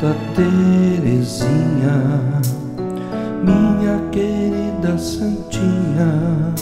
[0.00, 1.92] Santa Teresinha,
[3.44, 6.54] minha querida Santinha,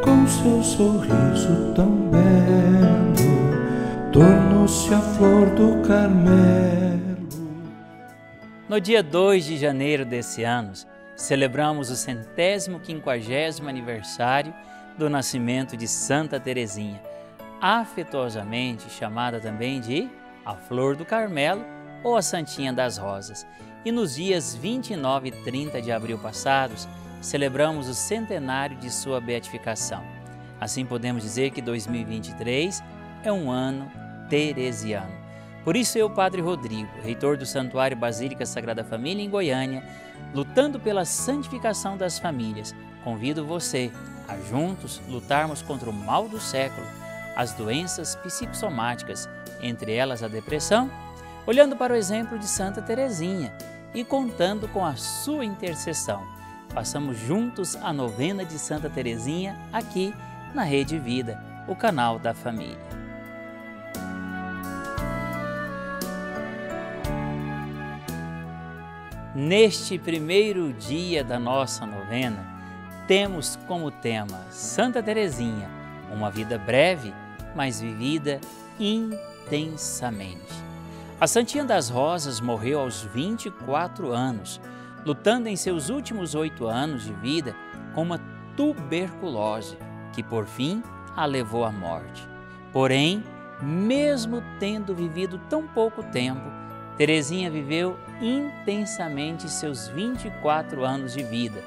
[0.00, 7.26] com seu sorriso tão belo, tornou-se a flor do Carmelo.
[8.68, 10.72] No dia 2 de janeiro desse ano,
[11.16, 14.54] celebramos o centésimo quinquagésimo aniversário
[14.96, 17.02] do nascimento de Santa Teresinha,
[17.60, 20.08] afetuosamente chamada também de
[20.44, 21.74] a Flor do Carmelo
[22.06, 23.44] ou a Santinha das Rosas.
[23.84, 26.88] E nos dias 29 e 30 de abril passados,
[27.20, 30.04] celebramos o centenário de sua beatificação.
[30.60, 32.80] Assim podemos dizer que 2023
[33.24, 33.90] é um ano
[34.30, 35.12] teresiano.
[35.64, 39.82] Por isso eu, Padre Rodrigo, reitor do Santuário Basílica Sagrada Família em Goiânia,
[40.32, 43.90] lutando pela santificação das famílias, convido você
[44.28, 46.86] a juntos lutarmos contra o mal do século,
[47.34, 49.28] as doenças psicossomáticas,
[49.60, 50.88] entre elas a depressão,
[51.46, 53.52] olhando para o exemplo de Santa Teresinha
[53.94, 56.26] e contando com a sua intercessão.
[56.74, 60.12] Passamos juntos a novena de Santa Teresinha aqui
[60.52, 62.84] na Rede Vida, o canal da família.
[69.34, 72.44] Neste primeiro dia da nossa novena,
[73.06, 75.68] temos como tema Santa Teresinha,
[76.10, 77.14] uma vida breve,
[77.54, 78.40] mas vivida
[78.80, 80.66] intensamente.
[81.18, 84.60] A Santinha das Rosas morreu aos 24 anos,
[85.02, 87.56] lutando em seus últimos oito anos de vida
[87.94, 88.20] com uma
[88.54, 89.78] tuberculose,
[90.12, 90.82] que por fim
[91.16, 92.28] a levou à morte.
[92.70, 93.24] Porém,
[93.62, 96.52] mesmo tendo vivido tão pouco tempo,
[96.98, 101.64] Teresinha viveu intensamente seus 24 anos de vida,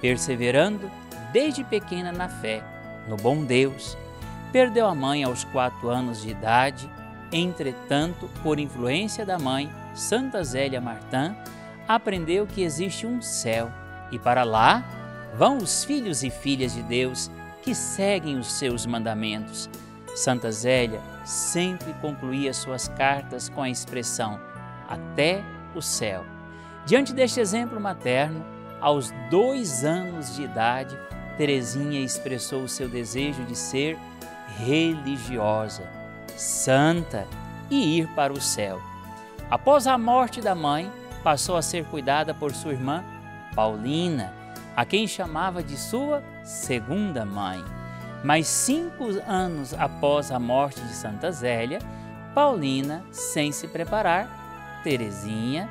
[0.00, 0.88] perseverando
[1.32, 2.62] desde pequena na fé,
[3.08, 3.98] no bom Deus.
[4.52, 6.88] Perdeu a mãe aos quatro anos de idade,
[7.32, 11.34] entretanto, por influência da mãe, Santa Zélia Martã,
[11.88, 13.70] aprendeu que existe um céu
[14.10, 14.84] e para lá
[15.34, 17.30] vão os filhos e filhas de Deus
[17.62, 19.68] que seguem os seus mandamentos.
[20.14, 24.38] Santa Zélia sempre concluía suas cartas com a expressão
[24.88, 25.42] até
[25.74, 26.24] o céu.
[26.84, 28.44] Diante deste exemplo materno,
[28.80, 30.98] aos dois anos de idade,
[31.38, 33.96] Teresinha expressou o seu desejo de ser
[34.58, 35.88] religiosa,
[36.36, 37.26] santa
[37.70, 38.80] e ir para o céu.
[39.50, 40.90] Após a morte da mãe,
[41.22, 43.04] passou a ser cuidada por sua irmã
[43.54, 44.32] Paulina,
[44.74, 47.62] a quem chamava de sua segunda mãe.
[48.24, 51.80] Mas cinco anos após a morte de Santa Zélia,
[52.34, 55.68] Paulina, sem se preparar, Teresinha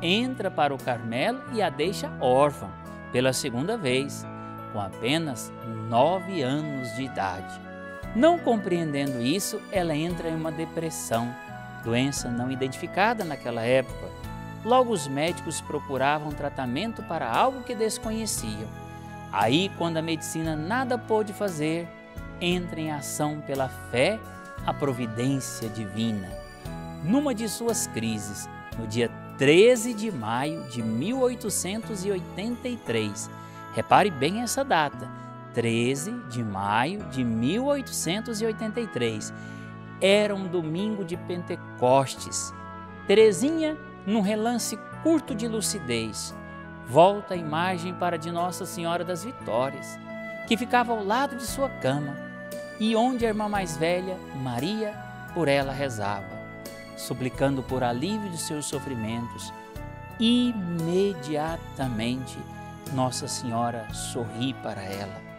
[0.00, 2.68] entra para o Carmelo e a deixa órfã
[3.10, 4.26] pela segunda vez,
[4.72, 5.52] com apenas
[5.88, 7.60] nove anos de idade.
[8.14, 11.34] Não compreendendo isso, ela entra em uma depressão,
[11.82, 14.08] doença não identificada naquela época.
[14.64, 18.68] Logo, os médicos procuravam tratamento para algo que desconheciam.
[19.32, 21.88] Aí, quando a medicina nada pôde fazer,
[22.40, 24.20] entra em ação pela fé
[24.64, 26.28] a providência divina.
[27.02, 28.48] Numa de suas crises,
[28.78, 33.28] no dia 13 de maio de 1883.
[33.74, 35.23] Repare bem essa data,
[35.54, 39.32] 13 de maio de 1883.
[40.00, 42.52] Era um domingo de Pentecostes.
[43.06, 46.34] Terezinha, num relance curto de lucidez,
[46.86, 49.98] volta a imagem para de Nossa Senhora das Vitórias,
[50.46, 52.16] que ficava ao lado de sua cama
[52.78, 54.94] e onde a irmã mais velha, Maria,
[55.32, 56.34] por ela rezava
[56.96, 59.52] suplicando por alívio de seus sofrimentos,
[60.18, 62.36] imediatamente
[62.92, 65.33] Nossa Senhora sorri para ela.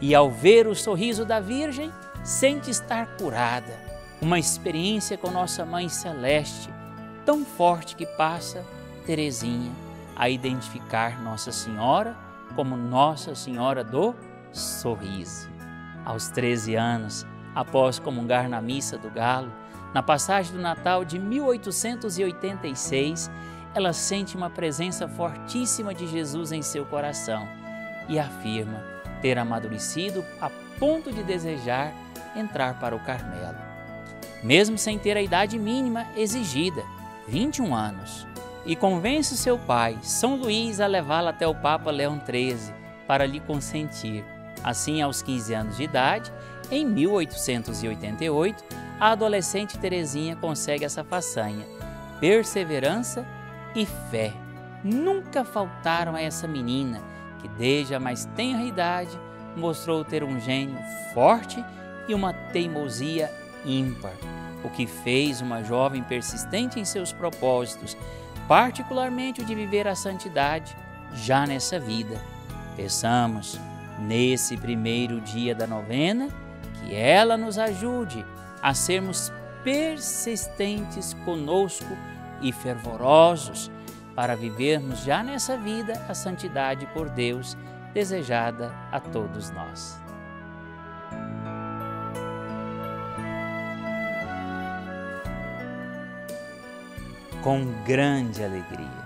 [0.00, 1.90] E ao ver o sorriso da Virgem,
[2.22, 3.74] sente estar curada.
[4.20, 6.70] Uma experiência com Nossa Mãe Celeste
[7.24, 8.64] tão forte que passa
[9.04, 9.72] Teresinha
[10.14, 12.16] a identificar Nossa Senhora
[12.54, 14.14] como Nossa Senhora do
[14.52, 15.48] Sorriso.
[16.04, 19.52] Aos 13 anos, após comungar na missa do Galo,
[19.92, 23.30] na passagem do Natal de 1886,
[23.74, 27.46] ela sente uma presença fortíssima de Jesus em seu coração
[28.08, 28.95] e afirma
[29.26, 31.92] ter amadurecido a ponto de desejar
[32.36, 33.58] entrar para o Carmelo.
[34.40, 36.84] Mesmo sem ter a idade mínima exigida,
[37.26, 38.24] 21 anos,
[38.64, 42.72] e convence seu pai, São Luís, a levá-la até o Papa Leão XIII
[43.04, 44.24] para lhe consentir.
[44.62, 46.32] Assim, aos 15 anos de idade,
[46.70, 48.62] em 1888,
[49.00, 51.66] a adolescente Terezinha consegue essa façanha.
[52.20, 53.26] Perseverança
[53.74, 54.32] e fé
[54.84, 57.15] nunca faltaram a essa menina,
[57.46, 59.16] que desde a mais tenra idade
[59.56, 60.78] mostrou ter um gênio
[61.14, 61.64] forte
[62.08, 63.30] e uma teimosia
[63.64, 64.12] ímpar.
[64.64, 67.96] o que fez uma jovem persistente em seus propósitos,
[68.48, 70.76] particularmente o de viver a santidade
[71.14, 72.20] já nessa vida.
[72.74, 73.60] Peçamos,
[74.00, 76.28] nesse primeiro dia da novena,
[76.80, 78.26] que ela nos ajude
[78.60, 79.32] a sermos
[79.62, 81.96] persistentes conosco
[82.42, 83.70] e fervorosos
[84.16, 87.56] para vivermos já nessa vida a santidade por Deus
[87.92, 90.00] desejada a todos nós.
[97.42, 99.04] Com grande alegria,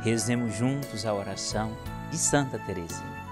[0.00, 1.76] rezemos juntos a oração
[2.10, 3.26] de Santa Teresinha.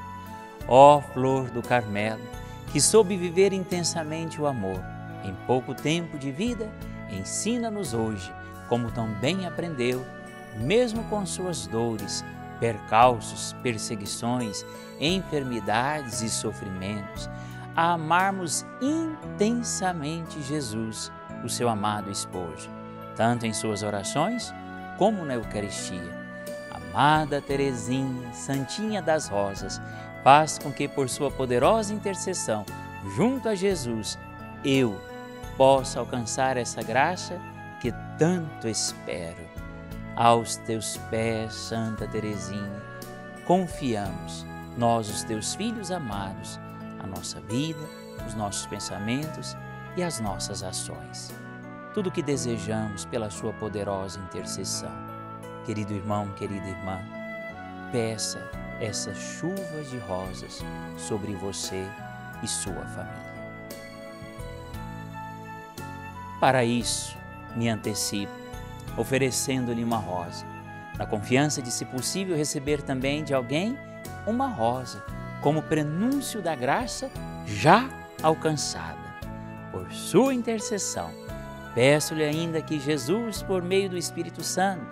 [0.69, 2.23] Ó flor do Carmelo,
[2.71, 4.81] que soube viver intensamente o amor
[5.25, 6.71] em pouco tempo de vida,
[7.11, 8.33] ensina-nos hoje,
[8.69, 10.05] como também aprendeu,
[10.57, 12.25] mesmo com suas dores,
[12.61, 14.65] percalços, perseguições,
[15.01, 17.29] enfermidades e sofrimentos,
[17.77, 21.11] a amarmos intensamente Jesus,
[21.45, 22.71] o seu amado esposo,
[23.17, 24.53] tanto em suas orações
[24.97, 26.25] como na Eucaristia.
[26.71, 29.81] Amada Teresinha, Santinha das Rosas,
[30.23, 32.65] faz com que por sua poderosa intercessão
[33.17, 34.19] junto a Jesus
[34.65, 34.99] eu
[35.57, 37.39] possa alcançar essa graça
[37.81, 39.64] que tanto espero
[40.17, 42.83] aos teus pés, Santa Teresinha,
[43.47, 44.47] confiamos,
[44.77, 46.59] nós, os teus filhos amados,
[47.03, 47.81] a nossa vida,
[48.27, 49.57] os nossos pensamentos
[49.97, 51.35] e as nossas ações.
[51.93, 54.93] Tudo o que desejamos pela Sua poderosa intercessão.
[55.65, 57.01] Querido irmão, querida irmã,
[57.93, 58.51] peça
[58.81, 60.61] essas chuvas de rosas
[60.97, 61.87] sobre você
[62.43, 63.35] e sua família.
[66.41, 67.17] Para isso,
[67.55, 68.44] me antecipo
[68.97, 70.45] oferecendo-lhe uma rosa,
[70.99, 73.77] na confiança de, se possível, receber também de alguém
[74.27, 75.03] uma rosa,
[75.41, 77.11] como prenúncio da graça
[77.47, 77.89] já
[78.23, 79.05] alcançada.
[79.71, 81.11] Por sua intercessão,
[81.75, 84.87] peço-lhe ainda que Jesus, por meio do Espírito Santo,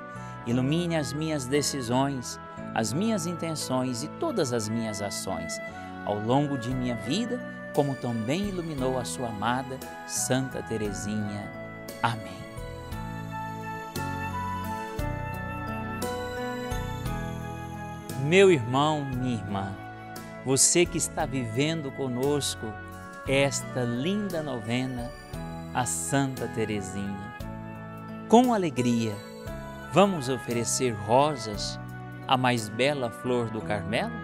[0.47, 2.39] ilumine as minhas decisões,
[2.75, 5.59] as minhas intenções e todas as minhas ações
[6.05, 7.41] ao longo de minha vida,
[7.73, 11.51] como também iluminou a sua amada Santa Teresinha.
[12.03, 12.52] Amém.
[18.23, 19.73] Meu irmão, minha irmã,
[20.45, 22.73] você que está vivendo conosco
[23.27, 25.11] esta linda novena,
[25.75, 27.37] a Santa Teresinha.
[28.29, 29.13] Com alegria,
[29.93, 31.81] vamos oferecer rosas
[32.29, 34.15] à mais bela flor do Carmelo?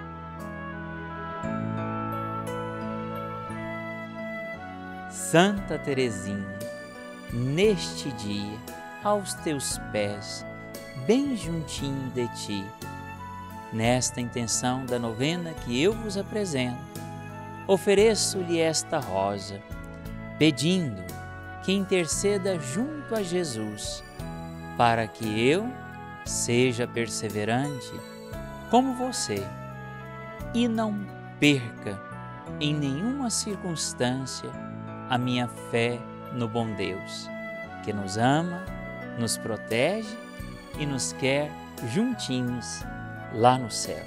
[5.10, 6.56] Santa Teresinha,
[7.32, 8.58] neste dia,
[9.02, 10.46] aos teus pés,
[11.04, 12.64] bem juntinho de ti,
[13.72, 16.78] Nesta intenção da novena que eu vos apresento,
[17.66, 19.60] ofereço-lhe esta rosa,
[20.38, 21.02] pedindo
[21.62, 24.02] que interceda junto a Jesus,
[24.78, 25.70] para que eu
[26.24, 27.92] seja perseverante
[28.70, 29.46] como você
[30.54, 31.06] e não
[31.38, 32.00] perca
[32.60, 34.50] em nenhuma circunstância
[35.10, 35.98] a minha fé
[36.32, 37.28] no bom Deus,
[37.84, 38.64] que nos ama,
[39.18, 40.16] nos protege
[40.78, 41.50] e nos quer
[41.92, 42.82] juntinhos
[43.34, 44.04] lá no céu.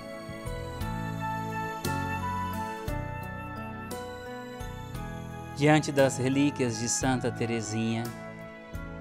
[5.55, 8.03] Diante das relíquias de Santa Teresinha,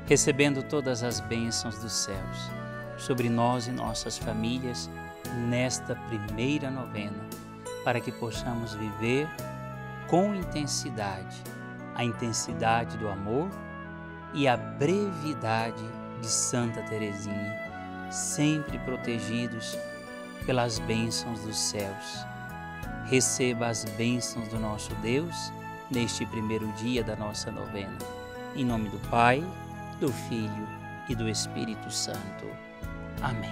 [0.06, 2.50] recebendo todas as bênçãos dos céus
[2.99, 4.91] sobre nós e nossas famílias
[5.48, 7.24] nesta primeira novena,
[7.84, 9.27] para que possamos viver
[10.06, 11.43] com intensidade
[12.00, 13.50] a intensidade do amor
[14.32, 15.84] e a brevidade
[16.20, 17.55] de Santa Teresinha,
[18.10, 19.77] sempre protegidos
[20.50, 22.26] pelas bênçãos dos céus.
[23.04, 25.52] Receba as bênçãos do nosso Deus
[25.88, 27.96] neste primeiro dia da nossa novena.
[28.56, 29.44] Em nome do Pai,
[30.00, 30.69] do Filho
[31.08, 32.50] e do Espírito Santo.
[33.22, 33.48] Amém.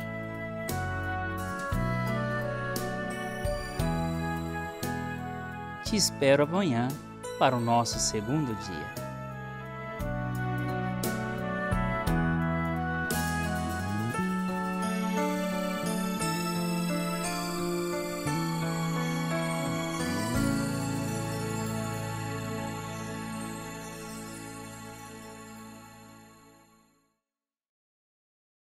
[5.84, 6.88] Te espero amanhã
[7.38, 9.07] para o nosso segundo dia.